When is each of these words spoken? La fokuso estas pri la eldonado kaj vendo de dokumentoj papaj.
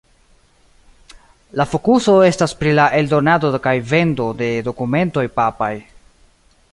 La 1.63 1.67
fokuso 1.73 2.15
estas 2.29 2.57
pri 2.63 2.73
la 2.81 2.87
eldonado 3.01 3.53
kaj 3.67 3.77
vendo 3.95 4.29
de 4.43 4.51
dokumentoj 4.71 5.29
papaj. 5.41 5.73